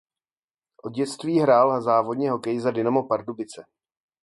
[0.83, 3.65] Od dětství hrál hrál závodně hokej za Dynamo Pardubice.